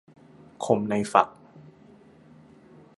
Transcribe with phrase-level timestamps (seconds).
[0.65, 1.27] คมในฝัก